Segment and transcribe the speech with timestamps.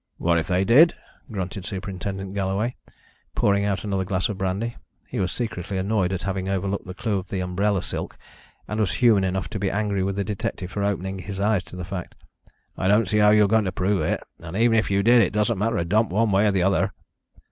[0.17, 0.95] "What if they did?"
[1.31, 2.75] grunted Superintendent Galloway,
[3.35, 4.75] pouring out another glass of brandy.
[5.07, 8.17] He was secretly annoyed at having overlooked the clue of the umbrella silk,
[8.67, 11.75] and was human enough to be angry with the detective for opening his eyes to
[11.75, 12.15] the fact.
[12.75, 15.33] "I don't see how you're going to prove it, and, even if you did, it
[15.33, 16.93] doesn't matter a dump one way or the other."